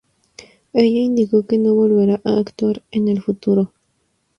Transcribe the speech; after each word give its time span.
Ella 0.73 0.97
indicó 0.99 1.45
que 1.45 1.59
no 1.59 1.75
volverá 1.75 2.19
a 2.25 2.37
actuar 2.39 2.81
en 2.89 3.07
el 3.07 3.21
futuro. 3.21 3.71